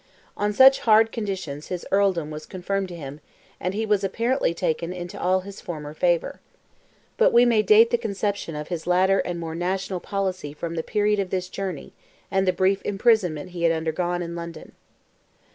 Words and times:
On 0.35 0.51
such 0.51 0.79
hard 0.79 1.11
conditions 1.11 1.67
his 1.67 1.85
earldom 1.91 2.31
was 2.31 2.47
confirmed 2.47 2.87
to 2.87 2.95
him, 2.95 3.21
and 3.59 3.75
he 3.75 3.85
was 3.85 4.03
apparently 4.03 4.51
taken 4.51 4.91
into 4.91 5.21
all 5.21 5.41
his 5.41 5.61
former 5.61 5.93
favour. 5.93 6.39
But 7.17 7.31
we 7.31 7.45
may 7.45 7.61
date 7.61 7.91
the 7.91 7.99
conception 7.99 8.55
of 8.55 8.69
his 8.69 8.87
latter 8.87 9.19
and 9.19 9.39
more 9.39 9.53
national 9.53 9.99
policy 9.99 10.53
from 10.53 10.73
the 10.73 10.81
period 10.81 11.19
of 11.19 11.29
this 11.29 11.49
journey, 11.49 11.93
and 12.31 12.47
the 12.47 12.51
brief 12.51 12.81
imprisonment 12.83 13.51
he 13.51 13.61
had 13.61 13.71
undergone 13.71 14.23
in 14.23 14.35
London. 14.35 14.71